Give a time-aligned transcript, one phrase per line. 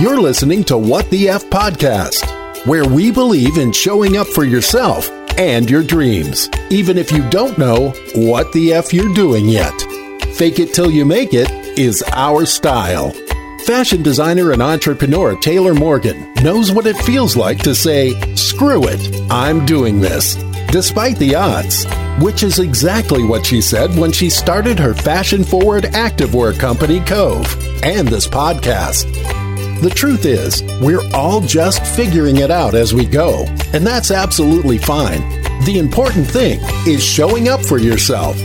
[0.00, 2.24] You're listening to What the F Podcast,
[2.66, 7.58] where we believe in showing up for yourself and your dreams, even if you don't
[7.58, 9.72] know what the F you're doing yet.
[10.36, 13.12] Fake it till you make it is our style.
[13.66, 19.00] Fashion designer and entrepreneur Taylor Morgan knows what it feels like to say, screw it,
[19.32, 20.36] I'm doing this,
[20.70, 21.86] despite the odds,
[22.20, 27.52] which is exactly what she said when she started her fashion forward activewear company, Cove,
[27.82, 29.37] and this podcast.
[29.80, 34.76] The truth is, we're all just figuring it out as we go, and that's absolutely
[34.76, 35.20] fine.
[35.64, 38.36] The important thing is showing up for yourself.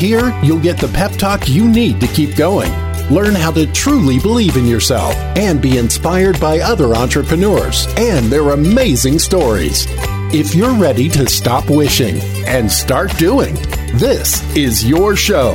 [0.00, 2.72] Here, you'll get the pep talk you need to keep going.
[3.10, 8.50] Learn how to truly believe in yourself and be inspired by other entrepreneurs and their
[8.50, 9.86] amazing stories.
[10.34, 12.18] If you're ready to stop wishing
[12.48, 13.54] and start doing,
[13.94, 15.54] this is your show.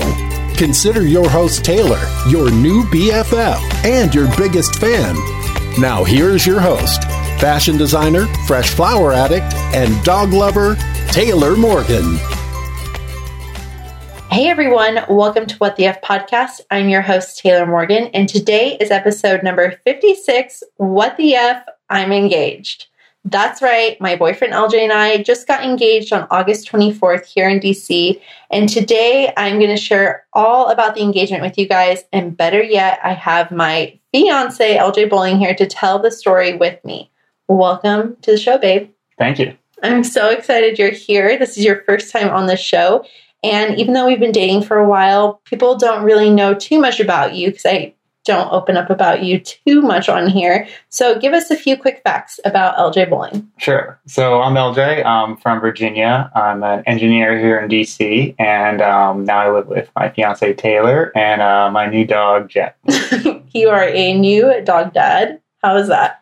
[0.58, 5.16] Consider your host Taylor your new BFF and your biggest fan.
[5.80, 7.04] Now, here's your host,
[7.40, 10.76] fashion designer, fresh flower addict, and dog lover,
[11.12, 12.16] Taylor Morgan.
[14.32, 16.62] Hey everyone, welcome to What the F podcast.
[16.72, 22.12] I'm your host, Taylor Morgan, and today is episode number 56 What the F, I'm
[22.12, 22.88] engaged.
[23.30, 27.60] That's right, my boyfriend LJ and I just got engaged on August 24th here in
[27.60, 32.38] DC, and today I'm going to share all about the engagement with you guys, and
[32.38, 37.12] better yet, I have my fiance LJ Bowling here to tell the story with me.
[37.50, 38.92] Welcome to the show, babe.
[39.18, 39.58] Thank you.
[39.84, 41.38] I'm so excited you're here.
[41.38, 43.06] This is your first time on the show.
[43.44, 47.02] And even though we've been dating for a while, people don't really know too much
[47.02, 47.94] about you because I
[48.28, 50.68] don't open up about you too much on here.
[50.90, 53.50] So give us a few quick facts about LJ Bowling.
[53.58, 54.00] Sure.
[54.06, 55.04] So I'm LJ.
[55.06, 56.30] I'm from Virginia.
[56.36, 61.12] I'm an engineer here in DC, and um, now I live with my fiance Taylor
[61.16, 62.78] and uh, my new dog Jet.
[63.54, 65.42] you are a new dog dad.
[65.64, 66.22] How is that?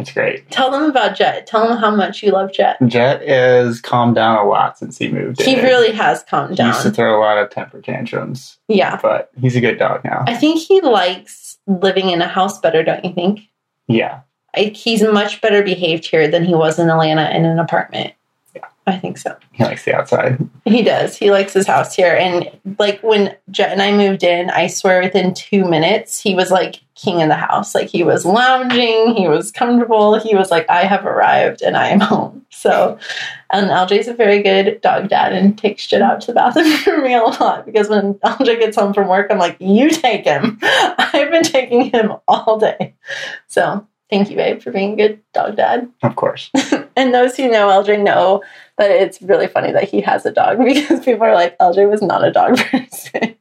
[0.00, 0.50] It's great.
[0.50, 1.46] Tell them about Jet.
[1.46, 2.76] Tell them how much you love Jet.
[2.86, 5.42] Jet is calmed down a lot since he moved.
[5.42, 5.64] He in.
[5.64, 6.68] really has calmed down.
[6.68, 8.98] He used to throw a lot of temper tantrums, Yeah.
[9.02, 10.24] but he's a good dog now.
[10.26, 13.40] I think he likes living in a house better, don't you think?
[13.88, 14.20] Yeah.
[14.56, 18.14] I, he's much better behaved here than he was in Atlanta in an apartment.
[18.90, 19.36] I think so.
[19.52, 20.48] He likes the outside.
[20.64, 21.16] He does.
[21.16, 22.14] He likes his house here.
[22.14, 26.50] And like when Jet and I moved in, I swear within two minutes, he was
[26.50, 27.72] like king of the house.
[27.72, 30.18] Like he was lounging, he was comfortable.
[30.18, 32.44] He was like, I have arrived and I am home.
[32.50, 32.98] So,
[33.52, 36.72] um, and LJ's a very good dog dad and takes Jet out to the bathroom
[36.84, 40.24] for me a lot because when LJ gets home from work, I'm like, you take
[40.24, 40.58] him.
[40.62, 42.94] I've been taking him all day.
[43.46, 45.88] So, thank you, babe, for being a good dog dad.
[46.02, 46.50] Of course.
[46.96, 48.42] And those who know LJ know
[48.76, 52.02] that it's really funny that he has a dog because people are like, LJ was
[52.02, 53.36] not a dog person.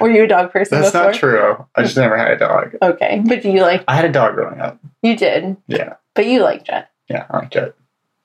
[0.00, 1.06] Were you a dog person That's before?
[1.06, 1.66] not true.
[1.74, 2.76] I just never had a dog.
[2.80, 3.22] Okay.
[3.26, 4.78] But do you like, I had a dog growing up.
[5.02, 5.94] you did, Yeah.
[6.14, 6.90] but you like Jet.
[7.08, 7.74] Yeah, I like Jet.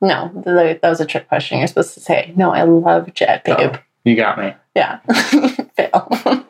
[0.01, 1.57] No, th- that was a trick question.
[1.59, 3.71] You're supposed to say, no, I love Jet, babe.
[3.73, 4.53] Oh, you got me.
[4.75, 4.99] Yeah.
[5.75, 6.07] Fail.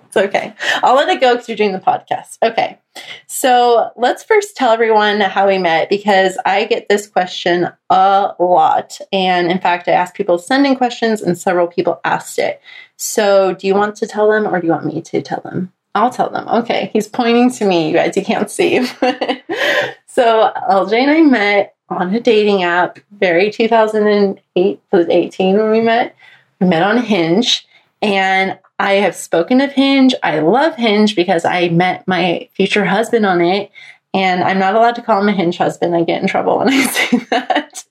[0.08, 0.54] it's okay.
[0.84, 2.38] I'll let it go because you're doing the podcast.
[2.44, 2.80] Okay.
[3.28, 9.00] So let's first tell everyone how we met because I get this question a lot.
[9.12, 12.62] And in fact, I asked people sending questions and several people asked it.
[12.96, 15.74] So do you want to tell them or do you want me to tell them?
[15.94, 16.48] I'll tell them.
[16.48, 16.90] Okay.
[16.94, 18.16] He's pointing to me, you guys.
[18.16, 18.86] You can't see.
[20.06, 25.82] so LJ and I met on a dating app, very 2008, was 18 when we
[25.82, 26.16] met?
[26.62, 27.68] We met on Hinge.
[28.02, 30.14] And I have spoken of Hinge.
[30.24, 33.72] I love Hinge because I met my future husband on it.
[34.14, 35.96] And I'm not allowed to call him a Hinge husband.
[35.96, 37.84] I get in trouble when I say that.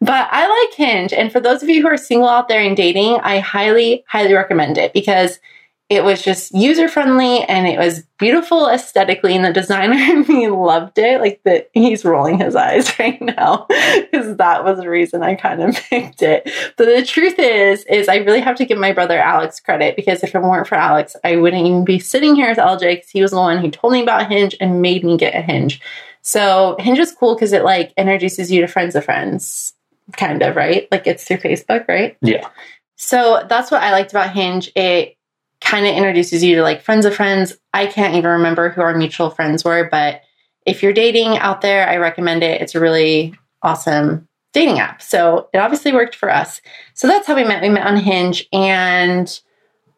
[0.00, 1.12] But I like Hinge.
[1.12, 4.34] And for those of you who are single out there and dating, I highly, highly
[4.34, 5.38] recommend it because
[5.90, 9.34] it was just user friendly and it was beautiful aesthetically.
[9.34, 11.20] And the designer in me loved it.
[11.20, 15.60] Like that, he's rolling his eyes right now because that was the reason I kind
[15.60, 16.48] of picked it.
[16.76, 20.22] But the truth is, is I really have to give my brother Alex credit because
[20.22, 23.20] if it weren't for Alex, I wouldn't even be sitting here with LJ because he
[23.20, 25.80] was the one who told me about Hinge and made me get a Hinge.
[26.22, 29.74] So Hinge is cool because it like introduces you to friends of friends,
[30.16, 30.86] kind of right.
[30.92, 32.16] Like it's through Facebook, right?
[32.20, 32.48] Yeah.
[32.94, 34.70] So that's what I liked about Hinge.
[34.76, 35.16] It
[35.60, 37.56] kind of introduces you to like friends of friends.
[37.72, 40.22] I can't even remember who our mutual friends were, but
[40.66, 42.60] if you're dating out there, I recommend it.
[42.60, 45.02] It's a really awesome dating app.
[45.02, 46.60] So it obviously worked for us.
[46.94, 47.62] So that's how we met.
[47.62, 49.26] We met on Hinge, and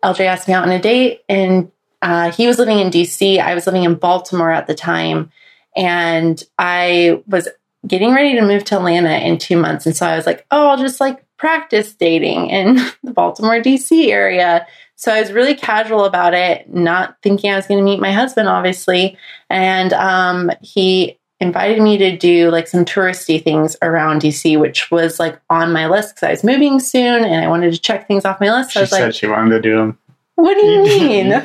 [0.05, 1.70] LJ asked me out on a date, and
[2.03, 3.38] uh, he was living in DC.
[3.38, 5.31] I was living in Baltimore at the time,
[5.76, 7.49] and I was
[7.87, 9.87] getting ready to move to Atlanta in two months.
[9.87, 14.06] And so I was like, oh, I'll just like practice dating in the Baltimore, DC
[14.09, 14.65] area.
[14.94, 18.12] So I was really casual about it, not thinking I was going to meet my
[18.12, 19.19] husband, obviously.
[19.50, 25.19] And um, he invited me to do like some touristy things around DC, which was
[25.19, 28.25] like on my list because I was moving soon and I wanted to check things
[28.25, 28.71] off my list.
[28.71, 29.99] So She I was said like, she wanted to do them.
[30.37, 31.43] "What do you mean?"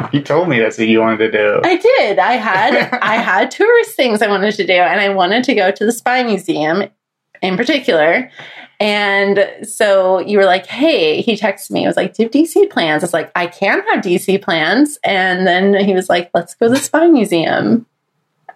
[0.12, 1.60] you told me that's what you wanted to do.
[1.64, 2.20] I did.
[2.20, 5.72] I had I had tourist things I wanted to do, and I wanted to go
[5.72, 6.84] to the Spy Museum
[7.42, 8.30] in particular.
[8.80, 11.84] And so you were like, "Hey," he texted me.
[11.84, 14.98] I was like, "Do you have DC plans?" It's like, "I can have DC plans."
[15.04, 17.86] And then he was like, "Let's go to the Spy Museum."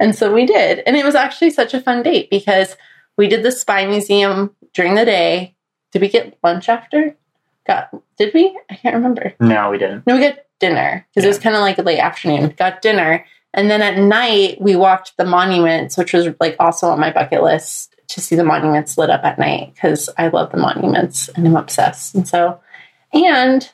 [0.00, 2.76] And so we did, and it was actually such a fun date because
[3.16, 5.54] we did the Spy Museum during the day.
[5.92, 7.14] Did we get lunch after?
[7.66, 8.58] Got did we?
[8.70, 9.34] I can't remember.
[9.40, 10.06] no, we didn't.
[10.06, 12.54] No, we got dinner because it was kind of like a late afternoon.
[12.56, 16.98] Got dinner, and then at night we walked the monuments, which was like also on
[16.98, 20.58] my bucket list to see the monuments lit up at night because I love the
[20.58, 22.14] monuments and I'm obsessed.
[22.14, 22.60] And so,
[23.12, 23.70] and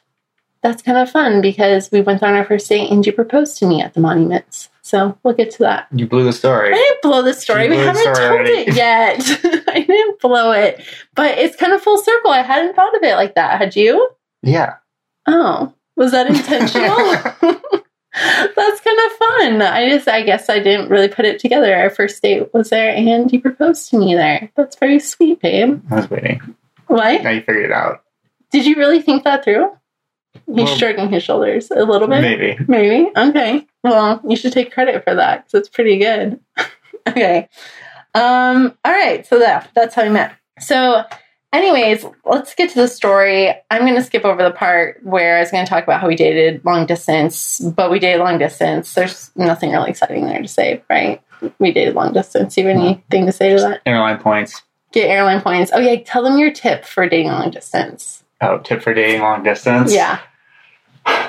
[0.62, 3.66] that's kind of fun because we went on our first date and you proposed to
[3.66, 4.68] me at the monuments.
[4.82, 5.86] So we'll get to that.
[5.92, 6.70] You blew the story.
[6.70, 7.68] I didn't blow the story.
[7.68, 8.52] We haven't story told already.
[8.52, 9.20] it yet.
[9.68, 10.84] I didn't blow it,
[11.14, 12.30] but it's kind of full circle.
[12.30, 13.60] I hadn't thought of it like that.
[13.60, 14.10] Had you?
[14.42, 14.76] Yeah.
[15.26, 17.82] Oh, was that intentional?
[18.56, 19.62] That's kind of fun.
[19.62, 21.74] I just, I guess I didn't really put it together.
[21.74, 24.50] Our first date was there and you proposed to me there.
[24.56, 25.82] That's very sweet, babe.
[25.90, 26.56] I was waiting.
[26.88, 27.22] What?
[27.22, 28.02] Now you figured it out.
[28.50, 29.70] Did you really think that through?
[30.46, 32.20] He's Well, shrugging his shoulders a little bit.
[32.20, 32.58] Maybe.
[32.66, 33.10] Maybe.
[33.16, 33.66] Okay.
[33.84, 36.40] Well, you should take credit for that because it's pretty good.
[37.08, 37.48] okay.
[38.14, 39.24] Um, all right.
[39.26, 40.34] So that that's how we met.
[40.58, 41.04] So
[41.52, 43.50] anyways, let's get to the story.
[43.70, 46.64] I'm gonna skip over the part where I was gonna talk about how we dated
[46.64, 48.94] long distance, but we dated long distance.
[48.94, 51.20] There's nothing really exciting there to say, right?
[51.58, 52.56] We dated long distance.
[52.56, 53.82] You have anything to say to that?
[53.86, 54.62] Airline points.
[54.92, 55.70] Get airline points.
[55.74, 58.24] Oh yeah, tell them your tip for dating long distance.
[58.40, 59.92] Oh, tip for dating long distance.
[59.92, 60.20] Yeah.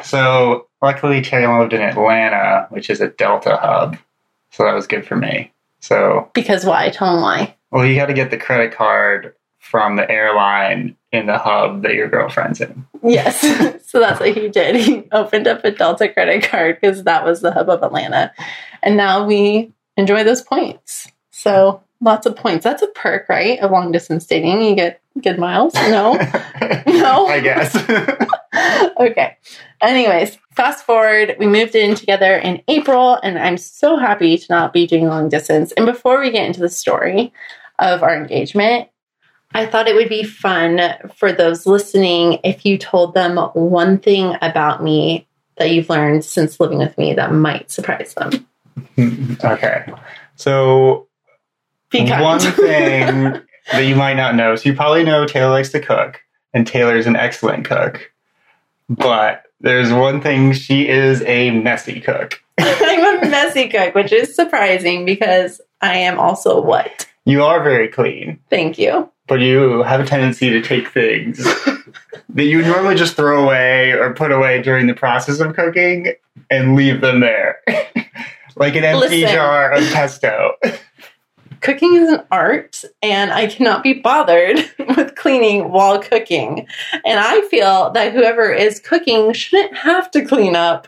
[0.03, 3.97] So luckily, Terry lived in Atlanta, which is a Delta hub.
[4.51, 5.51] So that was good for me.
[5.79, 6.89] So, Because why?
[6.89, 7.55] Tell them why.
[7.71, 9.33] well, you got to get the credit card
[9.71, 12.85] from the airline in the hub that your girlfriend's in.
[13.01, 13.39] Yes.
[13.87, 14.75] so that's what he did.
[14.75, 18.33] He opened up a Delta credit card because that was the hub of Atlanta.
[18.83, 21.07] And now we enjoy those points.
[21.31, 22.65] So lots of points.
[22.65, 23.59] That's a perk, right?
[23.59, 24.61] Of long distance dating.
[24.61, 25.73] You get good miles.
[25.73, 26.19] No.
[26.85, 27.25] No.
[27.25, 27.75] I guess.
[28.99, 29.37] okay.
[29.81, 34.71] Anyways, fast forward, we moved in together in April, and I'm so happy to not
[34.71, 35.71] be doing long distance.
[35.71, 37.33] And before we get into the story
[37.79, 38.89] of our engagement,
[39.53, 40.79] I thought it would be fun
[41.15, 45.27] for those listening if you told them one thing about me
[45.57, 48.47] that you've learned since living with me that might surprise them.
[49.43, 49.91] okay.
[50.35, 51.07] So
[51.91, 56.21] one thing that you might not know, so you probably know Taylor likes to cook,
[56.53, 58.11] and Taylor's an excellent cook.
[58.89, 62.41] But there's one thing she is a messy cook.
[62.59, 67.07] I'm a messy cook, which is surprising because I am also what?
[67.25, 69.09] You are very clean, Thank you.
[69.27, 71.37] but you have a tendency to take things
[72.29, 76.13] that you normally just throw away or put away during the process of cooking
[76.49, 77.61] and leave them there.
[78.55, 79.35] like an empty Listen.
[79.35, 80.53] jar of pesto.
[81.61, 84.57] cooking is an art and I cannot be bothered
[84.97, 86.65] with cleaning while cooking.
[87.05, 90.87] And I feel that whoever is cooking shouldn't have to clean up.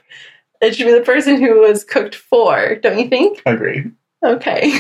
[0.62, 3.42] It should be the person who was cooked for, don't you think?
[3.46, 3.92] Agree.
[4.26, 4.80] Okay.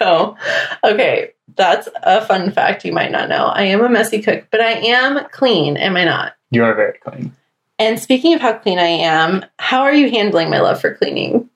[0.00, 0.36] So,
[0.84, 3.46] okay, that's a fun fact you might not know.
[3.46, 6.34] I am a messy cook, but I am clean, am I not?
[6.50, 7.32] You are very clean.
[7.78, 11.48] And speaking of how clean I am, how are you handling my love for cleaning?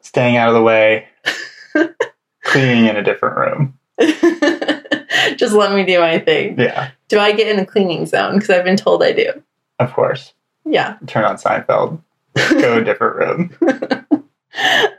[0.00, 1.08] Staying out of the way,
[2.44, 3.78] cleaning in a different room.
[5.36, 6.58] Just let me do my thing.
[6.60, 8.34] Yeah, Do I get in the cleaning zone?
[8.34, 9.42] Because I've been told I do.
[9.78, 10.32] of course.
[10.64, 10.96] Yeah.
[11.06, 12.00] Turn on Seinfeld.
[12.34, 13.16] Go a different
[13.60, 14.03] room.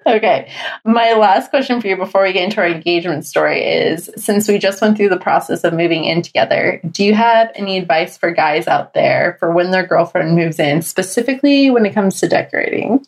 [0.06, 0.52] Okay.
[0.84, 4.58] My last question for you before we get into our engagement story is since we
[4.58, 8.32] just went through the process of moving in together, do you have any advice for
[8.32, 13.06] guys out there for when their girlfriend moves in, specifically when it comes to decorating?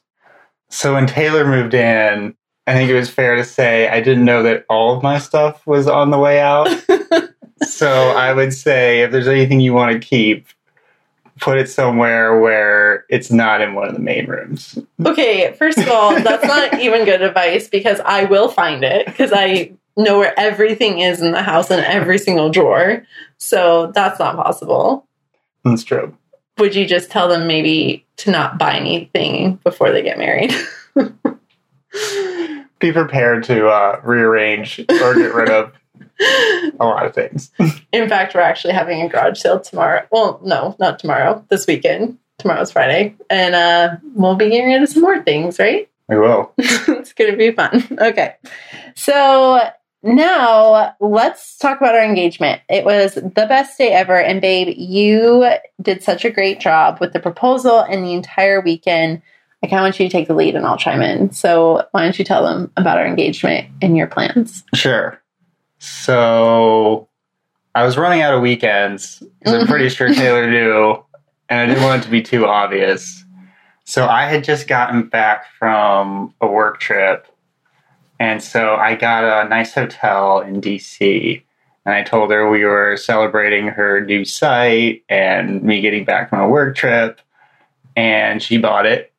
[0.69, 2.35] So when Taylor moved in,
[2.65, 5.65] I think it was fair to say I didn't know that all of my stuff
[5.65, 6.67] was on the way out.
[7.61, 10.47] so I would say if there's anything you want to keep,
[11.39, 14.77] put it somewhere where it's not in one of the main rooms.
[15.05, 19.31] Okay, first of all, that's not even good advice because I will find it because
[19.33, 23.05] I know where everything is in the house in every single drawer.
[23.37, 25.07] So that's not possible.
[25.63, 26.15] That's true.
[26.57, 30.53] would you just tell them maybe to not buy anything before they get married?
[32.79, 35.73] Be prepared to uh, rearrange or get rid of
[36.79, 37.51] a lot of things.
[37.91, 40.05] In fact, we're actually having a garage sale tomorrow.
[40.11, 41.45] Well, no, not tomorrow.
[41.49, 42.17] This weekend.
[42.39, 45.89] Tomorrow's Friday, and uh, we'll be getting rid of some more things, right?
[46.07, 46.53] We will.
[46.57, 47.97] it's going to be fun.
[47.99, 48.35] Okay.
[48.95, 49.59] So
[50.03, 52.61] now let's talk about our engagement.
[52.69, 54.19] It was the best day ever.
[54.19, 55.49] And babe, you
[55.81, 59.21] did such a great job with the proposal and the entire weekend.
[59.63, 61.31] I kind of want you to take the lead and I'll chime in.
[61.31, 64.63] So why don't you tell them about our engagement and your plans?
[64.75, 65.19] Sure.
[65.79, 67.07] So
[67.75, 70.19] I was running out of weekends, because I'm pretty sure mm-hmm.
[70.19, 71.03] Taylor knew,
[71.49, 73.23] and I didn't want it to be too obvious.
[73.83, 77.27] So I had just gotten back from a work trip,
[78.19, 81.43] and so I got a nice hotel in DC.
[81.85, 86.39] And I told her we were celebrating her new site and me getting back from
[86.41, 87.21] a work trip,
[87.95, 89.13] and she bought it.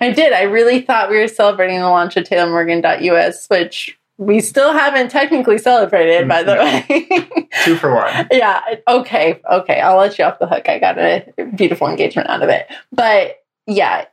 [0.00, 0.32] I did.
[0.32, 5.58] I really thought we were celebrating the launch of TaylorMorgan.us, which we still haven't technically
[5.58, 7.48] celebrated, mm, by the way.
[7.64, 8.28] Two for one.
[8.30, 8.60] yeah.
[8.86, 9.40] Okay.
[9.50, 9.80] Okay.
[9.80, 10.68] I'll let you off the hook.
[10.68, 12.66] I got a beautiful engagement out of it.
[12.92, 14.06] But yeah.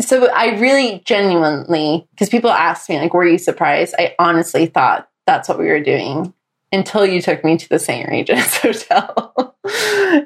[0.00, 3.94] So I really genuinely, because people asked me, like, were you surprised?
[3.98, 6.34] I honestly thought that's what we were doing
[6.72, 8.08] until you took me to the St.
[8.08, 9.56] Regis Hotel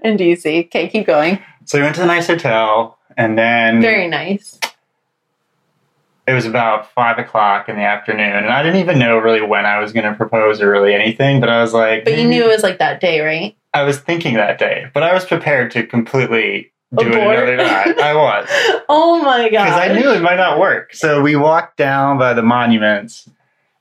[0.02, 0.66] in DC.
[0.66, 1.38] Okay, keep going.
[1.66, 4.58] So we went to the nice hotel, and then Very nice.
[6.28, 9.64] It was about five o'clock in the afternoon, and I didn't even know really when
[9.66, 11.40] I was going to propose or really anything.
[11.40, 13.56] But I was like, But you maybe- knew it was like that day, right?
[13.74, 17.36] I was thinking that day, but I was prepared to completely do it Abort.
[17.36, 17.98] another night.
[17.98, 18.46] I was
[18.88, 19.64] Oh my god!
[19.66, 20.94] because I knew it might not work.
[20.94, 23.28] So we walked down by the monuments,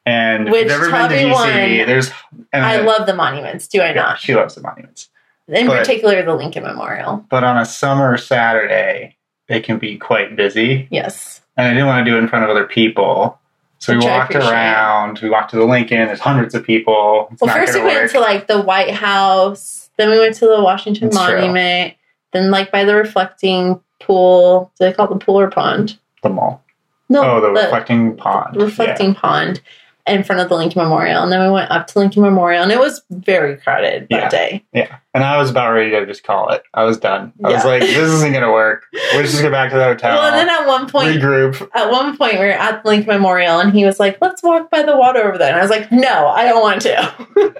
[0.05, 2.11] and Which, you've ever been to DC, one, there's.
[2.53, 3.67] And I love the monuments.
[3.67, 4.19] Do I yeah, not?
[4.19, 5.09] She loves the monuments,
[5.47, 7.25] In but- particular, the Lincoln Memorial.
[7.29, 9.15] but on a summer Saturday,
[9.47, 11.36] they can be quite busy, Yes.
[11.57, 13.39] And I didn't want to do it in front of other people.
[13.79, 15.19] So we Which I walked around.
[15.19, 16.07] We walked to the Lincoln.
[16.07, 17.27] There's hundreds of people.
[17.31, 18.11] It's Well, first we went work.
[18.11, 19.89] to like the White House.
[19.97, 21.35] Then we went to the Washington That's true.
[21.35, 21.93] Monument.
[22.33, 24.71] Then like by the reflecting pool.
[24.79, 25.97] Do they call it the pool or pond?
[26.23, 26.63] the mall.
[27.09, 28.55] No, oh, the, reflecting pond.
[28.55, 28.63] Yeah.
[28.63, 29.61] reflecting pond
[30.07, 31.21] in front of the Lincoln Memorial.
[31.23, 34.29] And then we went up to Lincoln Memorial, and it was very crowded that Yeah.
[34.29, 34.65] day.
[34.73, 36.63] Yeah, and I was about ready to just call it.
[36.73, 37.33] I was done.
[37.43, 38.83] I was like, "This isn't gonna work.
[39.15, 41.91] Let's just go back to the hotel, Well, and then at one point, regroup." at
[41.91, 44.95] one point we were at Lincoln Memorial, and he was like, "Let's walk by the
[44.97, 47.13] water over there." And I was like, "No, I don't want to."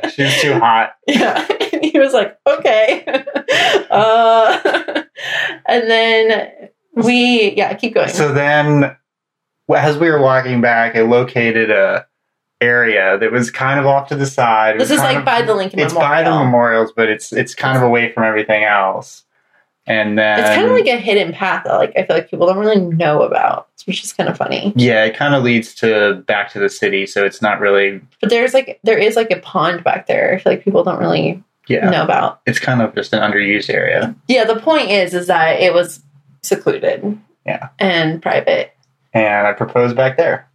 [0.13, 0.93] She was too hot.
[1.07, 1.45] Yeah.
[1.73, 3.03] And he was like, okay.
[3.89, 5.03] uh,
[5.67, 8.09] and then we, yeah, keep going.
[8.09, 8.95] So then,
[9.73, 12.05] as we were walking back, I located a
[12.61, 14.79] area that was kind of off to the side.
[14.79, 16.23] This is like of- by the Lincoln It's Memorial.
[16.23, 19.23] by the memorials, but it's it's kind of away from everything else.
[19.85, 22.45] And then it's kind of like a hidden path that like I feel like people
[22.47, 24.73] don't really know about, which is kind of funny.
[24.75, 28.29] yeah, it kind of leads to back to the city, so it's not really But
[28.29, 30.33] there's like there is like a pond back there.
[30.33, 31.89] I feel like people don't really yeah.
[31.89, 32.41] know about.
[32.45, 34.13] It's kind of just an underused area.
[34.27, 36.01] Yeah, the point is is that it was
[36.41, 37.17] secluded.
[37.45, 37.69] Yeah.
[37.79, 38.73] And private.
[39.13, 40.49] And I proposed back there.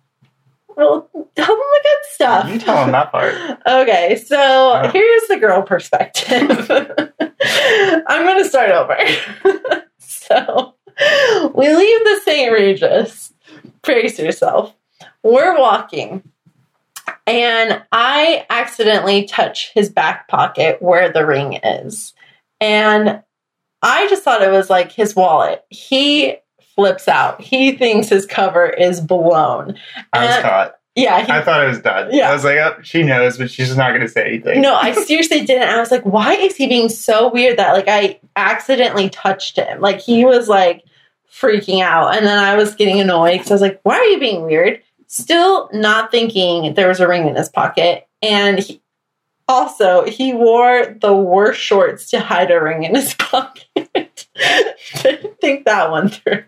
[0.77, 2.49] Well, tell them the good stuff.
[2.51, 3.35] You tell them that part.
[3.67, 4.91] Okay, so Oh.
[4.93, 6.71] here's the girl perspective.
[8.07, 8.97] I'm going to start over.
[9.99, 10.75] so
[11.55, 12.53] we leave the St.
[12.53, 13.33] Regis.
[13.83, 14.75] Brace yourself.
[15.23, 16.23] We're walking,
[17.27, 22.15] and I accidentally touch his back pocket where the ring is.
[22.61, 23.23] And
[23.83, 25.65] I just thought it was like his wallet.
[25.71, 26.37] He
[26.75, 27.41] flips out.
[27.41, 29.77] He thinks his cover is blown.
[30.13, 30.75] I was And- caught.
[30.95, 32.11] Yeah, he I thought it was done.
[32.13, 32.29] Yeah.
[32.29, 34.61] I was like, oh, she knows, but she's just not going to say anything.
[34.61, 35.71] No, I seriously didn't.
[35.71, 39.81] I was like, why is he being so weird that like I accidentally touched him?
[39.81, 40.85] Like he was like
[41.33, 42.15] freaking out.
[42.15, 44.83] And then I was getting annoyed because I was like, why are you being weird?
[45.07, 48.07] Still not thinking there was a ring in his pocket.
[48.21, 48.83] And he,
[49.49, 53.67] also, he wore the worst shorts to hide a ring in his pocket.
[55.03, 56.45] Didn't think that one through.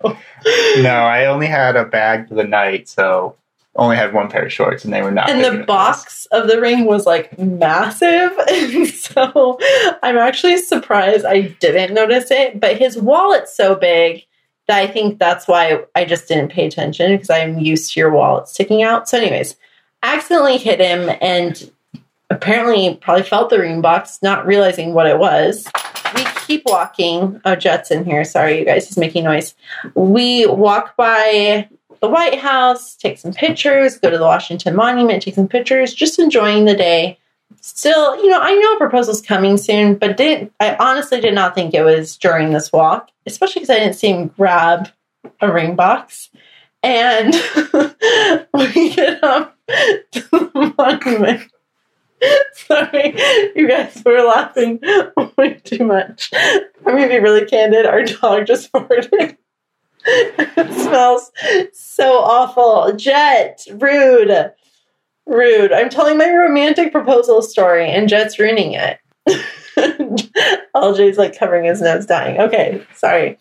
[0.82, 3.36] No, I only had a bag for the night, so
[3.76, 5.28] only had one pair of shorts, and they were not.
[5.28, 9.58] and the box of the ring was like massive and so
[10.02, 14.24] i'm actually surprised i didn't notice it but his wallet's so big
[14.68, 18.10] that i think that's why i just didn't pay attention because i'm used to your
[18.10, 19.56] wallet sticking out so anyways
[20.02, 21.70] accidentally hit him and
[22.30, 25.68] apparently probably felt the ring box not realizing what it was
[26.14, 29.54] we keep walking oh jet's in here sorry you guys he's making noise
[29.94, 31.68] we walk by
[32.04, 36.18] the White House, take some pictures, go to the Washington Monument, take some pictures, just
[36.18, 37.18] enjoying the day.
[37.62, 41.54] Still, you know, I know a proposal's coming soon, but didn't I honestly did not
[41.54, 44.90] think it was during this walk, especially because I didn't see him grab
[45.40, 46.28] a ring box.
[46.82, 47.32] And
[48.52, 51.50] we get up to the monument.
[52.52, 53.14] Sorry,
[53.54, 54.80] you guys were laughing
[55.36, 56.30] way too much.
[56.34, 57.86] I'm gonna be really candid.
[57.86, 59.36] Our dog just farted.
[60.06, 61.32] it smells
[61.72, 62.94] so awful.
[62.96, 64.52] Jet, rude.
[65.26, 65.72] Rude.
[65.72, 68.98] I'm telling my romantic proposal story and Jet's ruining it.
[70.76, 72.38] LJ's like covering his nose, dying.
[72.38, 73.38] Okay, sorry.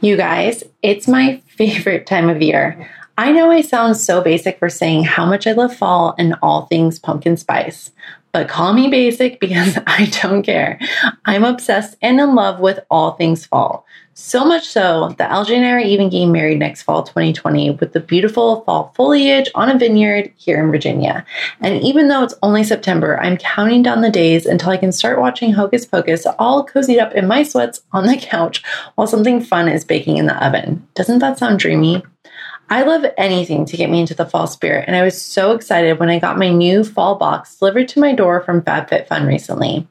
[0.00, 2.88] You guys, it's my favorite time of year.
[3.18, 6.66] I know I sound so basic for saying how much I love fall and all
[6.66, 7.90] things pumpkin spice,
[8.30, 10.78] but call me basic because I don't care.
[11.24, 13.84] I'm obsessed and in love with all things fall.
[14.14, 17.92] So much so that LJ and I are even getting married next fall 2020 with
[17.92, 21.26] the beautiful fall foliage on a vineyard here in Virginia.
[21.60, 25.18] And even though it's only September, I'm counting down the days until I can start
[25.18, 28.62] watching Hocus Pocus all cozied up in my sweats on the couch
[28.94, 30.86] while something fun is baking in the oven.
[30.94, 32.04] Doesn't that sound dreamy?
[32.70, 35.98] I love anything to get me into the fall spirit, and I was so excited
[35.98, 39.88] when I got my new fall box delivered to my door from FabFitFun recently.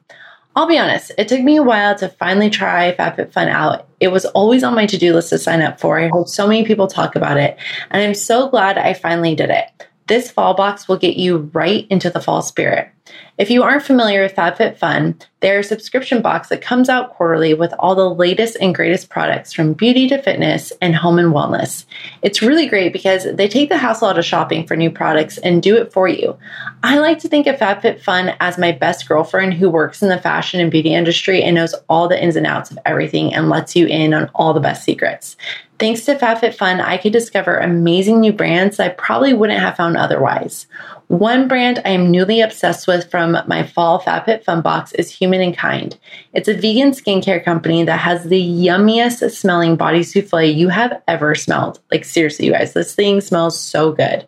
[0.54, 3.88] I'll be honest, it took me a while to finally try FabFitFun out.
[3.98, 5.98] It was always on my to do list to sign up for.
[5.98, 7.56] I heard so many people talk about it,
[7.90, 9.87] and I'm so glad I finally did it.
[10.08, 12.90] This fall box will get you right into the fall spirit.
[13.36, 17.72] If you aren't familiar with FabFitFun, they're a subscription box that comes out quarterly with
[17.78, 21.84] all the latest and greatest products from beauty to fitness and home and wellness.
[22.22, 25.62] It's really great because they take the hassle out of shopping for new products and
[25.62, 26.36] do it for you.
[26.82, 30.60] I like to think of FabFitFun as my best girlfriend who works in the fashion
[30.60, 33.86] and beauty industry and knows all the ins and outs of everything and lets you
[33.86, 35.36] in on all the best secrets.
[35.78, 40.66] Thanks to FabFitFun, I could discover amazing new brands I probably wouldn't have found otherwise.
[41.06, 45.56] One brand I am newly obsessed with from my fall FabFitFun box is Human and
[45.56, 45.96] Kind.
[46.32, 51.36] It's a vegan skincare company that has the yummiest smelling body souffle you have ever
[51.36, 51.78] smelled.
[51.92, 54.26] Like, seriously, you guys, this thing smells so good.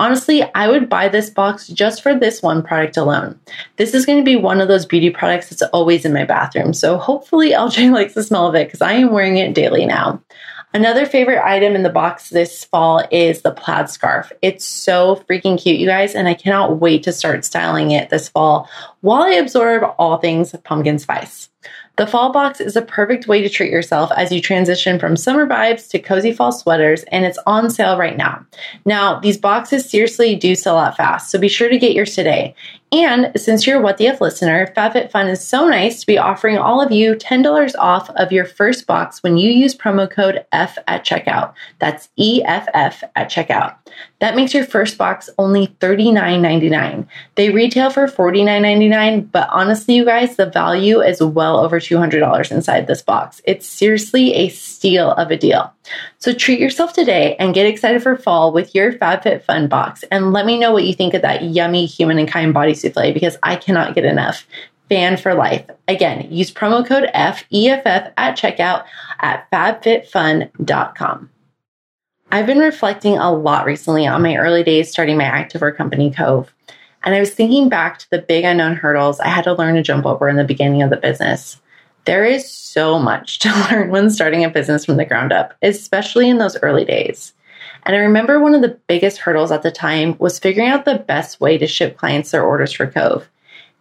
[0.00, 3.38] Honestly, I would buy this box just for this one product alone.
[3.76, 6.72] This is going to be one of those beauty products that's always in my bathroom.
[6.72, 10.22] So hopefully LJ likes the smell of it because I am wearing it daily now.
[10.74, 14.30] Another favorite item in the box this fall is the plaid scarf.
[14.42, 18.28] It's so freaking cute, you guys, and I cannot wait to start styling it this
[18.28, 18.68] fall
[19.00, 21.48] while I absorb all things pumpkin spice.
[21.96, 25.48] The fall box is a perfect way to treat yourself as you transition from summer
[25.48, 28.46] vibes to cozy fall sweaters, and it's on sale right now.
[28.84, 32.54] Now, these boxes seriously do sell out fast, so be sure to get yours today.
[32.92, 36.56] And since you're a What the F listener, FabFitFun is so nice to be offering
[36.56, 40.78] all of you $10 off of your first box when you use promo code F
[40.86, 41.52] at checkout.
[41.80, 43.74] That's EFF at checkout.
[44.20, 47.06] That makes your first box only $39.99.
[47.36, 52.86] They retail for $49.99, but honestly, you guys, the value is well over $200 inside
[52.86, 53.40] this box.
[53.44, 55.72] It's seriously a steal of a deal.
[56.18, 60.02] So treat yourself today and get excited for fall with your FabFitFun box.
[60.10, 63.14] And let me know what you think of that yummy human and kind body souffle
[63.14, 64.46] because I cannot get enough.
[64.88, 65.64] Fan for life.
[65.86, 68.84] Again, use promo code FEFF at checkout
[69.20, 71.30] at fabfitfun.com.
[72.30, 76.52] I've been reflecting a lot recently on my early days starting my activewear company, Cove.
[77.02, 79.82] And I was thinking back to the big unknown hurdles I had to learn to
[79.82, 81.58] jump over in the beginning of the business.
[82.04, 86.28] There is so much to learn when starting a business from the ground up, especially
[86.28, 87.32] in those early days.
[87.84, 90.98] And I remember one of the biggest hurdles at the time was figuring out the
[90.98, 93.26] best way to ship clients their orders for Cove.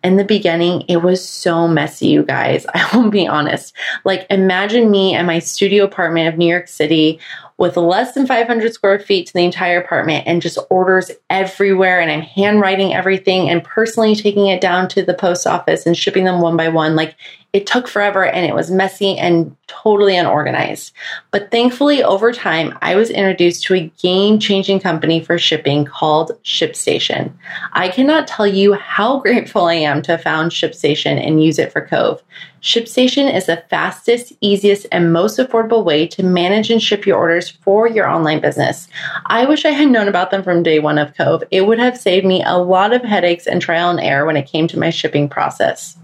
[0.04, 2.66] In the beginning, it was so messy, you guys.
[2.74, 3.74] I won't be honest.
[4.06, 7.20] Like, imagine me in my studio apartment of New York City
[7.58, 12.00] with less than 500 square feet to the entire apartment and just orders everywhere.
[12.00, 16.26] And I'm handwriting everything and personally taking it down to the post office and shipping
[16.26, 16.96] them one by one.
[16.96, 17.16] Like
[17.54, 20.92] it took forever and it was messy and totally unorganized.
[21.32, 26.32] But thankfully, over time, I was introduced to a game changing company for shipping called
[26.44, 27.32] ShipStation.
[27.72, 31.72] I cannot tell you how grateful I am to have found ShipStation and use it
[31.72, 32.22] for Cove.
[32.62, 37.50] ShipStation is the fastest, easiest, and most affordable way to manage and ship your orders
[37.50, 38.90] for your online business.
[39.28, 41.44] I wish I had known about them from day one of Cove.
[41.52, 44.48] It would have saved me a lot of headaches and trial and error when it
[44.48, 45.98] came to my shipping process.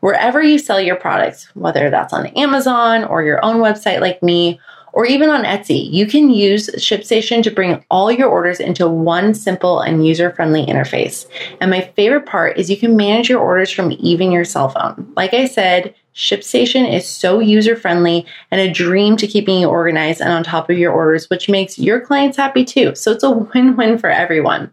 [0.00, 4.60] Wherever you sell your products, whether that's on Amazon or your own website like me,
[4.96, 9.34] or even on Etsy, you can use ShipStation to bring all your orders into one
[9.34, 11.26] simple and user friendly interface.
[11.60, 15.12] And my favorite part is you can manage your orders from even your cell phone.
[15.14, 20.22] Like I said, ShipStation is so user friendly and a dream to keeping you organized
[20.22, 22.94] and on top of your orders, which makes your clients happy too.
[22.94, 24.72] So it's a win win for everyone.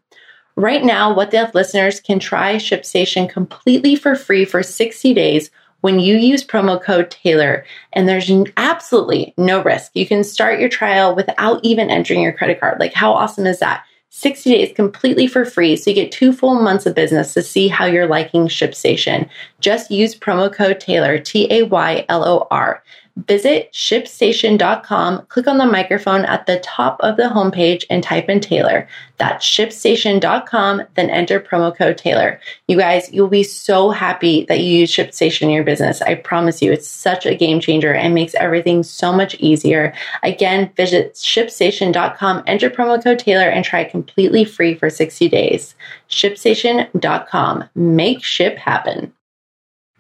[0.55, 5.49] Right now, What the listeners can try ShipStation completely for free for 60 days
[5.81, 9.91] when you use promo code Taylor, and there's absolutely no risk.
[9.95, 12.79] You can start your trial without even entering your credit card.
[12.79, 13.83] Like, how awesome is that?
[14.11, 17.67] 60 days completely for free, so you get two full months of business to see
[17.67, 19.27] how you're liking ShipStation.
[19.59, 22.83] Just use promo code Taylor, T A Y L O R.
[23.15, 28.39] Visit shipstation.com, click on the microphone at the top of the homepage, and type in
[28.39, 28.88] Taylor.
[29.17, 32.39] That's shipstation.com, then enter promo code Taylor.
[32.67, 36.02] You guys, you'll be so happy that you use ShipStation in your business.
[36.02, 39.93] I promise you, it's such a game changer and makes everything so much easier.
[40.23, 45.76] Again, visit shipstation.com, enter promo code Taylor, and try completely free for 60 days.
[46.10, 47.69] ShipStation.com.
[47.76, 49.13] Make ship happen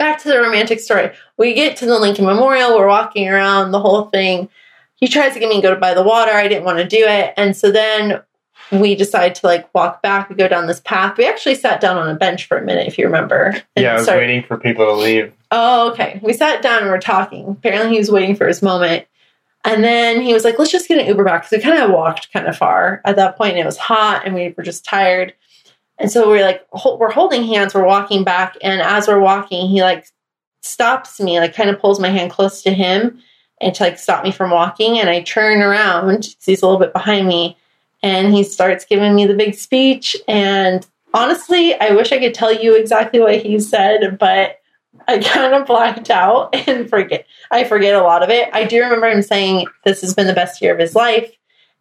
[0.03, 1.11] back to the romantic story.
[1.37, 4.49] We get to the Lincoln Memorial, we're walking around the whole thing.
[4.95, 6.31] He tries to get me to go by the water.
[6.31, 7.33] I didn't want to do it.
[7.37, 8.21] And so then
[8.71, 11.17] we decide to like walk back and go down this path.
[11.17, 13.61] We actually sat down on a bench for a minute, if you remember.
[13.77, 15.31] Yeah, I was started- waiting for people to leave.
[15.51, 16.19] Oh, okay.
[16.21, 17.47] We sat down and we're talking.
[17.49, 19.05] Apparently, he was waiting for his moment.
[19.63, 21.43] And then he was like, let's just get an Uber back.
[21.43, 24.23] Because we kind of walked kind of far at that point, and it was hot
[24.25, 25.33] and we were just tired.
[25.99, 26.65] And so we're like,
[26.97, 28.57] we're holding hands, we're walking back.
[28.61, 30.07] And as we're walking, he like
[30.61, 33.21] stops me, like kind of pulls my hand close to him
[33.61, 34.99] and to like stop me from walking.
[34.99, 37.57] And I turn around he's a little bit behind me.
[38.01, 40.17] And he starts giving me the big speech.
[40.27, 44.59] And honestly, I wish I could tell you exactly what he said, but
[45.07, 47.25] I kind of blacked out and forget.
[47.51, 48.49] I forget a lot of it.
[48.53, 51.31] I do remember him saying this has been the best year of his life,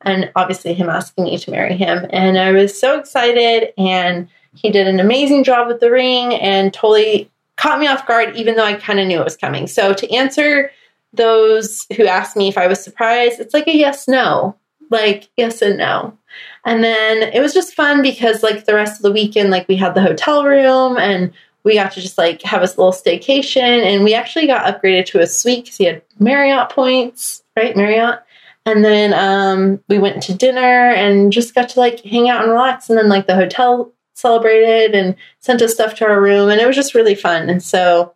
[0.05, 2.07] and obviously him asking me to marry him.
[2.11, 6.73] And I was so excited, and he did an amazing job with the ring, and
[6.73, 9.67] totally caught me off guard, even though I kind of knew it was coming.
[9.67, 10.71] So to answer
[11.13, 14.57] those who asked me if I was surprised, it's like a yes no,
[14.91, 16.17] like yes and no.
[16.65, 19.77] And then it was just fun because like the rest of the weekend, like we
[19.77, 21.33] had the hotel room and
[21.65, 25.21] we got to just like have a little staycation and we actually got upgraded to
[25.21, 27.77] a suite because he had Marriott points, right?
[27.77, 28.21] Marriott.
[28.65, 32.53] And then um, we went to dinner and just got to like hang out and
[32.53, 32.89] relax.
[32.89, 36.67] And then like the hotel celebrated and sent us stuff to our room and it
[36.67, 37.49] was just really fun.
[37.49, 38.15] And so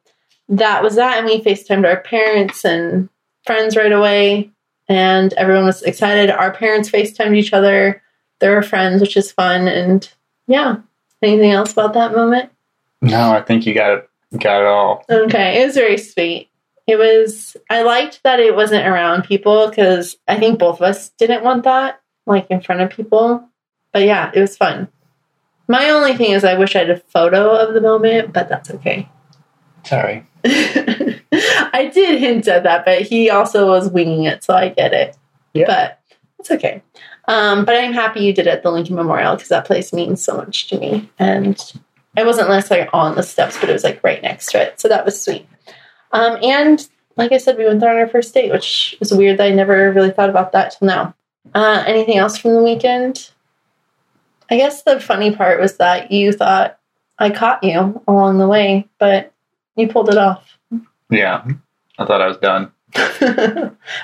[0.48, 1.18] that was that.
[1.18, 3.08] And we FaceTimed our parents and
[3.44, 4.50] friends right away.
[4.88, 6.30] And everyone was excited.
[6.30, 8.02] Our parents FaceTimed each other.
[8.38, 9.66] They were friends, which is fun.
[9.66, 10.08] And
[10.46, 10.76] yeah.
[11.22, 12.50] Anything else about that moment?
[13.00, 14.10] No, I think you got it.
[14.38, 15.04] Got it all.
[15.08, 16.50] Okay, it was very sweet.
[16.86, 17.56] It was.
[17.68, 21.64] I liked that it wasn't around people because I think both of us didn't want
[21.64, 23.48] that, like in front of people.
[23.92, 24.88] But yeah, it was fun.
[25.68, 28.70] My only thing is, I wish I had a photo of the moment, but that's
[28.70, 29.08] okay.
[29.84, 30.26] Sorry.
[30.44, 35.16] I did hint at that, but he also was winging it, so I get it.
[35.54, 35.66] Yeah.
[35.66, 36.00] But
[36.38, 36.82] it's okay.
[37.28, 40.22] Um, but I'm happy you did it at the Lincoln Memorial because that place means
[40.22, 41.10] so much to me.
[41.18, 41.60] And
[42.16, 44.80] it wasn't necessarily on the steps, but it was like right next to it.
[44.80, 45.46] So that was sweet.
[46.16, 49.38] Um, and like I said, we went there on our first date, which is weird
[49.38, 51.14] that I never really thought about that till now.
[51.54, 53.30] Uh, anything else from the weekend?
[54.50, 56.78] I guess the funny part was that you thought
[57.18, 59.32] I caught you along the way, but
[59.76, 60.58] you pulled it off.
[61.10, 61.46] Yeah,
[61.98, 62.72] I thought I was done.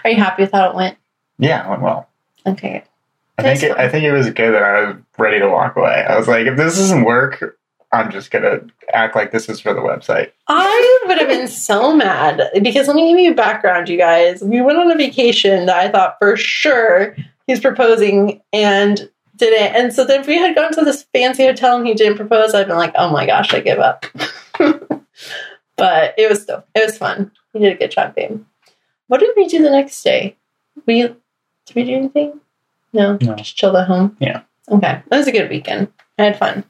[0.05, 0.98] Are you happy with how it went?
[1.38, 2.09] Yeah, it went well.
[2.46, 2.85] Okay.
[3.38, 3.79] I think it.
[3.79, 6.05] I think it was good that I was ready to walk away.
[6.09, 7.59] I was like, if this doesn't work,
[7.92, 8.61] I'm just gonna
[8.94, 10.33] act like this is for the website.
[10.48, 14.42] I would have been so mad because let me give you a background, you guys.
[14.42, 17.14] We went on a vacation that I thought for sure
[17.46, 19.74] he's proposing and didn't.
[19.76, 22.55] And so then if we had gone to this fancy hotel and he didn't propose,
[22.55, 24.07] I'd been like, oh my gosh, I give up.
[25.76, 27.31] but it was still, it was fun.
[27.52, 28.42] You did a good job, babe.
[29.09, 30.37] What did we do the next day?
[30.87, 31.16] We did
[31.74, 32.40] we do anything?
[32.94, 33.35] No, No.
[33.35, 34.16] just chilled at home.
[34.20, 34.42] Yeah.
[34.70, 35.88] Okay, that was a good weekend.
[36.18, 36.64] I had fun.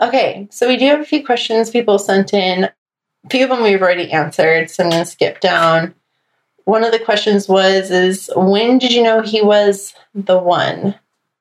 [0.00, 2.64] Okay, so we do have a few questions people sent in.
[2.64, 2.72] A
[3.30, 5.94] few of them we've already answered, so I'm going to skip down.
[6.64, 10.94] One of the questions was, "Is when did you know he was the one?"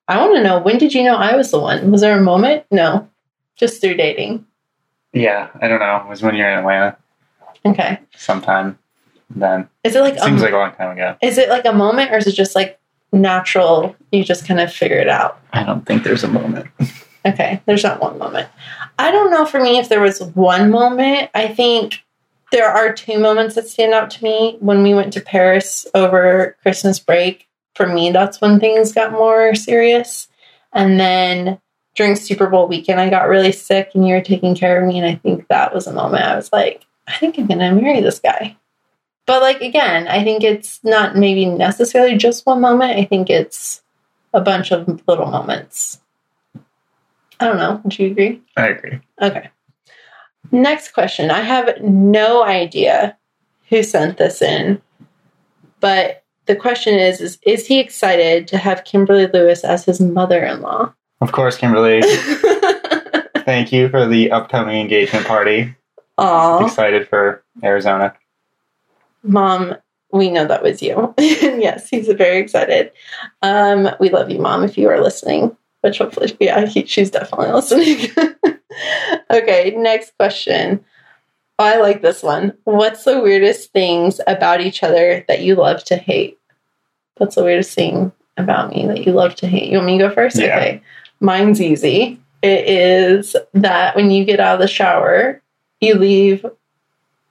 [0.08, 1.92] I want to know when did you know I was the one?
[1.92, 2.66] Was there a moment?
[2.72, 3.10] No,
[3.56, 4.46] just through dating.
[5.14, 5.98] Yeah, I don't know.
[5.98, 6.98] It was when you're in Atlanta
[7.66, 8.78] Okay, sometime.
[9.30, 11.16] Then is it like seems a, like a long time ago.
[11.22, 12.80] is it like a moment, or is it just like
[13.12, 13.96] natural?
[14.12, 15.40] You just kind of figure it out.
[15.52, 16.68] I don't think there's a moment.
[17.26, 18.50] Okay, there's not one moment.
[19.00, 21.32] I don't know for me if there was one moment.
[21.34, 22.04] I think
[22.52, 24.58] there are two moments that stand out to me.
[24.60, 29.56] When we went to Paris over Christmas break, for me, that's when things got more
[29.56, 30.28] serious.
[30.72, 31.60] And then
[31.96, 35.00] during Super Bowl weekend, I got really sick and you were taking care of me.
[35.00, 37.72] And I think that was a moment I was like, I think I'm going to
[37.72, 38.56] marry this guy.
[39.26, 43.00] But like, again, I think it's not maybe necessarily just one moment.
[43.00, 43.82] I think it's
[44.34, 46.00] a bunch of little moments.
[47.40, 47.82] I don't know.
[47.88, 48.42] Do you agree?
[48.58, 49.00] I agree.
[49.22, 49.50] Okay.
[50.52, 51.32] Next question.
[51.32, 53.18] I have no idea
[53.70, 54.82] who sent this in,
[55.80, 60.94] but the question is, is is he excited to have Kimberly Lewis as his mother-in-law?
[61.22, 62.02] Of course, Kimberly.
[63.46, 65.76] thank you for the upcoming engagement party.
[66.18, 68.16] Aw, Excited for Arizona.
[69.24, 69.76] mom,
[70.12, 71.14] we know that was you.
[71.18, 72.92] yes, he's very excited.
[73.42, 75.56] Um, we love you, mom, if you are listening.
[75.86, 78.10] Which hopefully, yeah, he, she's definitely listening.
[79.32, 80.84] okay, next question.
[81.60, 82.58] Oh, I like this one.
[82.64, 86.40] What's the weirdest things about each other that you love to hate?
[87.18, 89.70] What's the weirdest thing about me that you love to hate?
[89.70, 90.40] You want me to go first?
[90.40, 90.58] Yeah.
[90.58, 90.82] Okay.
[91.20, 92.20] Mine's easy.
[92.42, 95.40] It is that when you get out of the shower,
[95.82, 96.44] you leave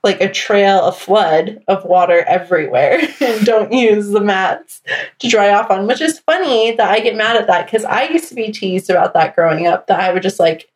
[0.04, 4.82] like a trail a flood of water everywhere and don't use the mats
[5.18, 8.04] to dry off on, which is funny that I get mad at that because I
[8.08, 10.70] used to be teased about that growing up, that I would just like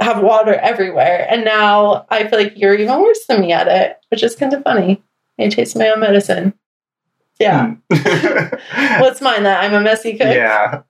[0.00, 1.26] have water everywhere.
[1.30, 4.52] And now I feel like you're even worse than me at it, which is kind
[4.52, 5.02] of funny.
[5.38, 6.54] I taste my own medicine.
[7.38, 7.74] Yeah.
[9.00, 9.44] What's mine?
[9.44, 10.26] That I'm a messy cook?
[10.26, 10.32] Hmm.
[10.32, 10.82] yeah.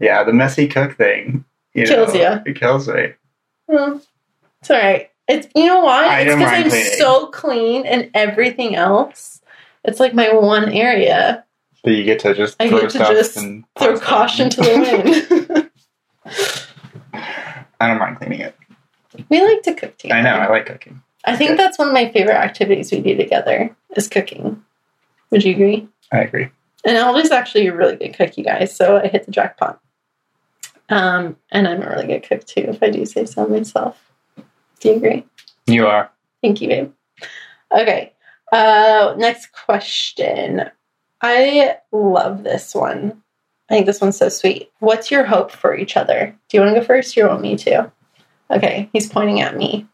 [0.00, 1.44] Yeah, the messy cook thing.
[1.72, 2.40] You Kills know, ya.
[2.46, 3.14] It kills me.
[3.66, 4.00] Well,
[4.60, 5.10] it's all right.
[5.28, 6.20] It's you know why?
[6.20, 6.92] It's because I'm cleaning.
[6.98, 9.40] so clean and everything else.
[9.84, 11.44] It's like my one area.
[11.82, 15.44] But you get to just I throw get to just and Throw caution to the
[15.52, 15.70] wind.
[17.80, 18.56] I don't mind cleaning it.
[19.28, 20.18] we like to cook together.
[20.18, 20.36] I know.
[20.36, 21.02] I like cooking.
[21.24, 21.58] I think Good.
[21.58, 24.62] that's one of my favorite activities we do together is cooking.
[25.30, 25.88] Would you agree?
[26.12, 26.48] I agree.
[26.84, 28.76] And LJ's actually a really good cook, you guys.
[28.76, 29.80] So I hit the jackpot.
[30.90, 34.12] Um, and I'm a really good cook too, if I do say so myself.
[34.80, 35.26] Do you agree?
[35.66, 36.10] You are.
[36.42, 36.92] Thank you, babe.
[37.72, 38.12] Okay.
[38.52, 40.70] Uh, next question.
[41.22, 43.22] I love this one.
[43.68, 44.70] I think this one's so sweet.
[44.80, 46.36] What's your hope for each other?
[46.48, 47.90] Do you want to go first or you want me to?
[48.50, 49.88] Okay, he's pointing at me.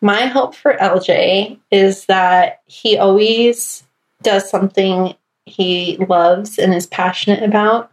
[0.00, 3.82] My hope for LJ is that he always
[4.22, 5.14] does something
[5.46, 7.90] he loves and is passionate about.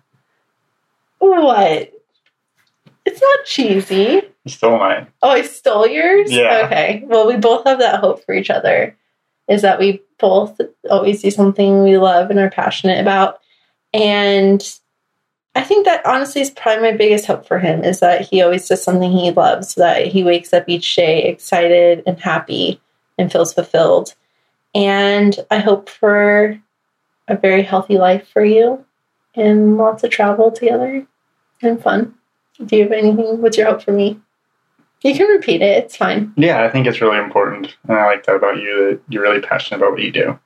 [1.19, 1.91] What?
[3.13, 4.21] It's not cheesy.
[4.43, 5.05] You stole mine.
[5.21, 6.31] Oh, I stole yours?
[6.31, 6.63] Yeah.
[6.65, 7.03] Okay.
[7.05, 8.97] Well, we both have that hope for each other
[9.47, 13.39] is that we both always do something we love and are passionate about.
[13.93, 14.67] And
[15.53, 18.67] I think that honestly is probably my biggest hope for him is that he always
[18.67, 22.81] does something he loves, so that he wakes up each day excited and happy
[23.19, 24.15] and feels fulfilled.
[24.73, 26.59] And I hope for
[27.27, 28.83] a very healthy life for you
[29.35, 31.05] and lots of travel together
[31.61, 32.15] and fun.
[32.65, 33.41] Do you have anything?
[33.41, 34.19] What's your hope for me?
[35.01, 35.83] You can repeat it.
[35.83, 36.33] It's fine.
[36.37, 37.75] Yeah, I think it's really important.
[37.87, 40.39] And I like that about you that you're really passionate about what you do.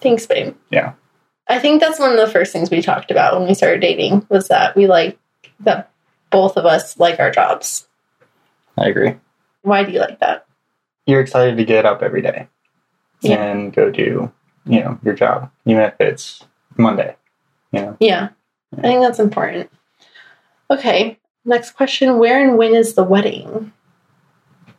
[0.00, 0.54] Thanks, babe.
[0.70, 0.94] Yeah.
[1.48, 4.26] I think that's one of the first things we talked about when we started dating
[4.30, 5.18] was that we like
[5.60, 5.90] that
[6.30, 7.86] both of us like our jobs.
[8.78, 9.16] I agree.
[9.62, 10.46] Why do you like that?
[11.06, 12.48] You're excited to get up every day
[13.20, 13.42] Yeah.
[13.44, 14.32] and go do,
[14.64, 16.44] you know, your job, even if it's
[16.76, 17.14] Monday.
[17.72, 18.30] You know, Yeah.
[18.76, 19.70] I think that's important.
[20.70, 21.18] Okay.
[21.46, 22.18] Next question.
[22.18, 23.72] Where and when is the wedding?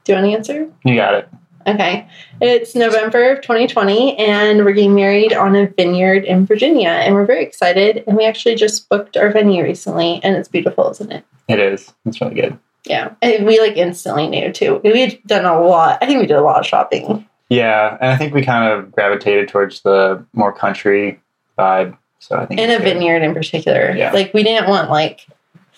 [0.04, 0.70] Do you want to answer?
[0.86, 1.30] you got it.
[1.66, 2.08] Okay.
[2.40, 6.90] It's November of 2020, and we're getting married on a vineyard in Virginia.
[6.90, 8.04] And we're very excited.
[8.08, 11.26] And we actually just booked our venue recently, and it's beautiful, isn't it?
[11.50, 11.94] It is.
[12.06, 12.58] It's really good.
[12.86, 13.16] Yeah.
[13.22, 14.80] And we like instantly knew too.
[14.84, 15.98] We had done a lot.
[16.02, 17.28] I think we did a lot of shopping.
[17.50, 21.20] Yeah, and I think we kind of gravitated towards the more country
[21.58, 21.98] vibe.
[22.20, 22.84] So I think In a good.
[22.84, 23.94] vineyard in particular.
[23.96, 24.12] Yeah.
[24.12, 25.26] Like we didn't want like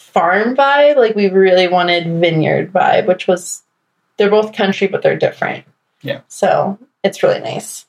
[0.10, 0.96] farm vibe.
[0.98, 3.64] Like we really wanted vineyard vibe, which was
[4.18, 5.66] they're both country, but they're different.
[6.02, 6.22] Yeah.
[6.28, 7.86] So it's really nice.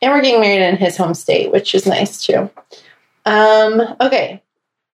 [0.00, 2.50] And we're getting married in his home state, which is nice too.
[3.26, 4.42] Um, okay.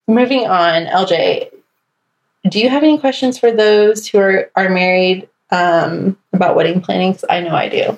[0.08, 1.50] Moving on, LJ.
[2.48, 7.12] Do you have any questions for those who are, are married um, about wedding planning?
[7.14, 7.96] 'Cause I know I do.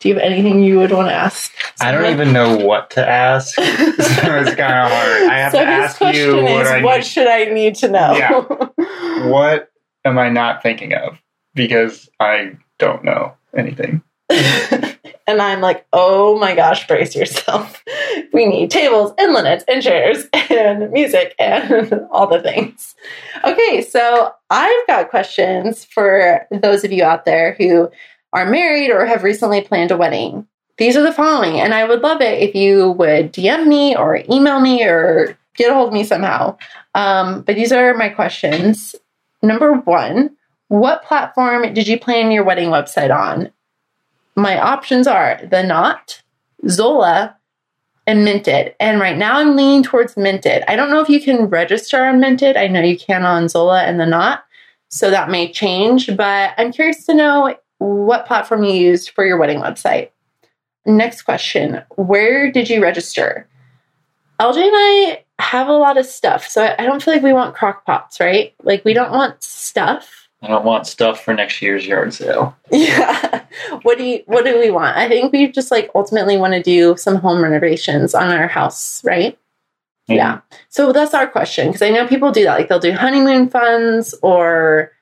[0.00, 1.52] Do you have anything you would want to ask?
[1.80, 3.54] I don't even know what to ask.
[3.54, 5.22] so it's kind of hard.
[5.30, 7.06] I have so to ask question you what is, I what need.
[7.06, 8.12] should I need to know?
[8.16, 8.68] Yeah.
[9.30, 9.70] What
[10.04, 11.18] am I not thinking of?
[11.54, 14.02] Because I don't know anything.
[15.26, 17.82] and I'm like, oh my gosh, brace yourself.
[18.32, 22.94] We need tables and linens and chairs and music and all the things.
[23.42, 27.90] Okay, so I've got questions for those of you out there who
[28.32, 30.46] are married or have recently planned a wedding.
[30.78, 34.22] These are the following, and I would love it if you would DM me or
[34.30, 36.56] email me or get a hold of me somehow.
[36.94, 38.94] Um, but these are my questions.
[39.42, 40.36] Number one,
[40.68, 43.50] what platform did you plan your wedding website on?
[44.34, 46.22] My options are The Knot,
[46.68, 47.36] Zola,
[48.06, 48.74] and Minted.
[48.78, 50.62] And right now I'm leaning towards Minted.
[50.68, 52.56] I don't know if you can register on Minted.
[52.56, 54.44] I know you can on Zola and The Knot.
[54.88, 59.36] So that may change, but I'm curious to know what platform you used for your
[59.36, 60.10] wedding website.
[60.84, 63.48] Next question Where did you register?
[64.40, 66.46] LJ and I have a lot of stuff.
[66.46, 68.54] So I don't feel like we want crock pots, right?
[68.62, 70.28] Like we don't want stuff.
[70.42, 72.56] I don't want stuff for next year's yard sale.
[72.70, 73.44] Yeah.
[73.82, 74.96] What do you what do we want?
[74.96, 79.02] I think we just like ultimately want to do some home renovations on our house,
[79.04, 79.38] right?
[80.08, 80.14] Mm-hmm.
[80.14, 80.40] Yeah.
[80.68, 82.58] So that's our question because I know people do that.
[82.58, 84.92] Like they'll do honeymoon funds or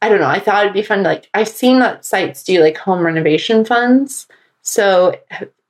[0.00, 0.28] I don't know.
[0.28, 3.64] I thought it'd be fun to like I've seen that sites do like home renovation
[3.64, 4.26] funds.
[4.62, 5.14] So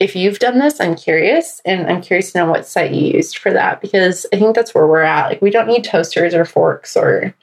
[0.01, 3.38] if you've done this, I'm curious and I'm curious to know what site you used
[3.38, 5.29] for that because I think that's where we're at.
[5.29, 7.35] Like we don't need toasters or forks or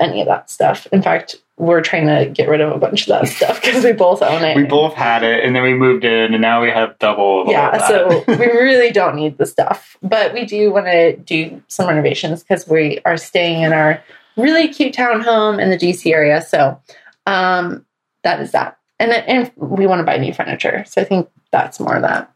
[0.00, 0.86] any of that stuff.
[0.92, 3.92] In fact, we're trying to get rid of a bunch of that stuff because we
[3.92, 4.56] both own it.
[4.56, 7.46] We both had it, and then we moved in, and now we have double.
[7.48, 11.88] Yeah, so we really don't need the stuff, but we do want to do some
[11.88, 14.02] renovations because we are staying in our
[14.38, 16.40] really cute townhome in the DC area.
[16.40, 16.80] So
[17.26, 17.84] um,
[18.22, 20.84] that is that, and and we want to buy new furniture.
[20.86, 22.32] So I think that's more of that.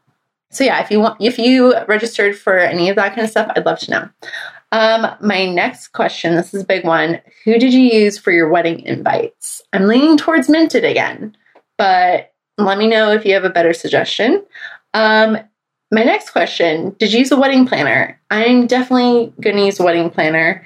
[0.51, 3.51] So yeah, if you want, if you registered for any of that kind of stuff,
[3.55, 4.09] I'd love to know.
[4.71, 7.21] Um, my next question, this is a big one.
[7.45, 9.61] Who did you use for your wedding invites?
[9.71, 11.35] I'm leaning towards Minted again,
[11.77, 14.43] but let me know if you have a better suggestion.
[14.93, 15.37] Um,
[15.91, 18.19] my next question, did you use a wedding planner?
[18.31, 20.65] I'm definitely going to use a wedding planner.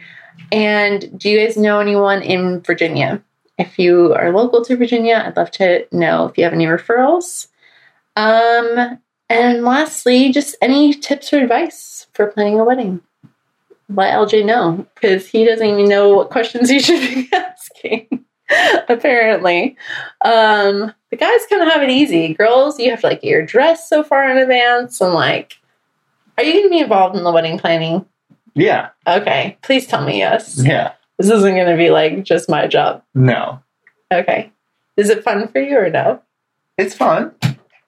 [0.52, 3.22] And do you guys know anyone in Virginia?
[3.58, 7.48] If you are local to Virginia, I'd love to know if you have any referrals.
[8.16, 13.02] Um, and lastly, just any tips or advice for planning a wedding
[13.90, 18.26] let LJ know because he doesn't even know what questions he should be asking.
[18.90, 19.76] apparently,
[20.24, 22.34] um, the guys kind of have it easy.
[22.34, 25.58] Girls, you have to like get your dress so far in advance, and like,
[26.38, 28.06] are you going to be involved in the wedding planning?
[28.58, 30.60] Yeah, Okay, please tell me yes.
[30.64, 33.04] yeah, This isn't going to be like just my job.
[33.16, 33.62] no,
[34.12, 34.52] Okay,
[34.98, 36.22] is it fun for you or no?
[36.78, 37.34] it's fun.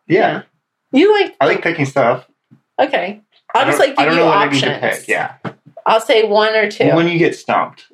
[0.07, 0.43] Yeah,
[0.91, 2.27] you like I like picking stuff.
[2.79, 3.21] okay.
[3.55, 4.61] I'll I just like I give don't you know what I options.
[4.63, 5.07] need to pick.
[5.07, 5.35] Yeah,
[5.85, 6.93] I'll say one or two.
[6.95, 7.91] when you get stumped,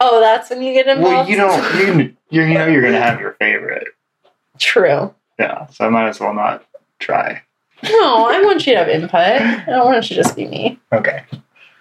[0.00, 1.28] oh, that's when you get involved.
[1.28, 2.10] well, you don't.
[2.30, 3.88] You, you know you're gonna have your favorite.
[4.58, 5.14] True.
[5.38, 6.64] Yeah, so I might as well not
[6.98, 7.42] try.
[7.82, 9.14] No, I want you to have input.
[9.14, 10.78] I don't want you to just be me.
[10.92, 11.22] Okay,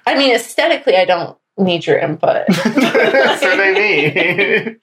[0.06, 2.46] I mean, aesthetically, I don't need your input.
[2.48, 4.78] that's what I mean.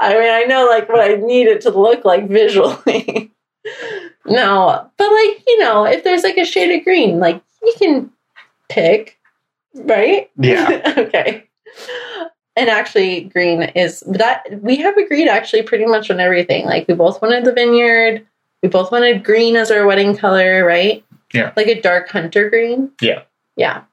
[0.00, 3.32] I mean, I know like what I need it to look like visually.
[4.26, 8.10] no, but like you know, if there's like a shade of green, like you can
[8.68, 9.18] pick,
[9.74, 10.30] right?
[10.36, 10.94] Yeah.
[10.98, 11.48] okay.
[12.56, 16.64] And actually, green is that we have agreed actually pretty much on everything.
[16.64, 18.26] Like we both wanted the vineyard.
[18.62, 21.04] We both wanted green as our wedding color, right?
[21.32, 21.52] Yeah.
[21.56, 22.92] Like a dark hunter green.
[23.00, 23.22] Yeah.
[23.56, 23.84] Yeah.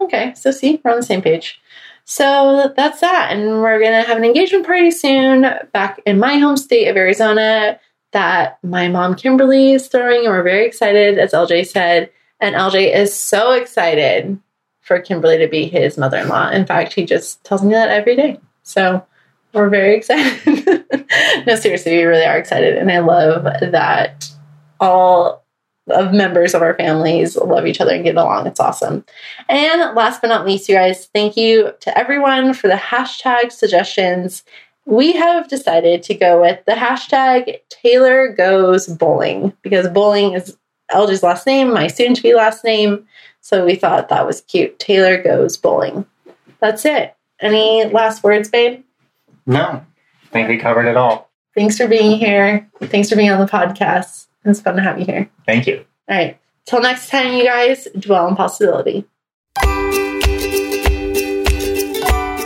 [0.00, 0.34] Okay.
[0.34, 1.60] So see, we're on the same page.
[2.04, 3.32] So that's that.
[3.32, 7.80] And we're gonna have an engagement party soon back in my home state of Arizona
[8.12, 12.10] that my mom Kimberly is throwing, and we're very excited, as LJ said.
[12.40, 14.38] And LJ is so excited
[14.80, 16.50] for Kimberly to be his mother in law.
[16.50, 18.38] In fact, he just tells me that every day.
[18.62, 19.04] So
[19.52, 20.84] we're very excited.
[21.46, 22.76] no, seriously, we really are excited.
[22.76, 24.30] And I love that
[24.78, 25.43] all
[25.88, 28.46] of members of our families love each other and get along.
[28.46, 29.04] It's awesome.
[29.48, 34.44] And last but not least, you guys, thank you to everyone for the hashtag suggestions.
[34.86, 40.56] We have decided to go with the hashtag Taylor Goes Bowling because bowling is
[40.90, 43.06] LJ's last name, my soon to be last name.
[43.40, 44.78] So we thought that was cute.
[44.78, 46.06] Taylor Goes Bowling.
[46.60, 47.14] That's it.
[47.40, 48.82] Any last words, babe?
[49.46, 51.30] No, I think we covered it all.
[51.54, 52.68] Thanks for being here.
[52.80, 54.26] Thanks for being on the podcast.
[54.44, 55.30] It's fun to have you here.
[55.46, 55.84] Thank you.
[56.08, 56.38] All right.
[56.66, 59.04] Till next time, you guys, dwell in possibility.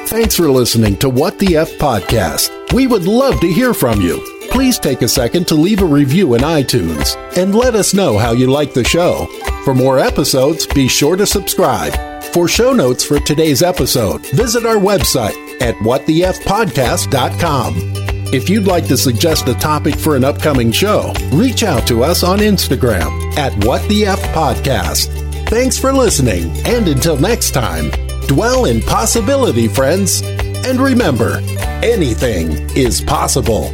[0.09, 2.73] Thanks for listening to What the F Podcast.
[2.73, 4.25] We would love to hear from you.
[4.51, 8.33] Please take a second to leave a review in iTunes and let us know how
[8.33, 9.27] you like the show.
[9.65, 11.93] For more episodes, be sure to subscribe.
[12.33, 18.08] For show notes for today's episode, visit our website at whatthefpodcast.com.
[18.31, 22.23] If you'd like to suggest a topic for an upcoming show, reach out to us
[22.23, 25.49] on Instagram at What the F whatthefpodcast.
[25.49, 27.91] Thanks for listening, and until next time,
[28.27, 30.21] dwell in possibility, friends.
[30.67, 31.41] And remember,
[31.83, 33.73] anything is possible.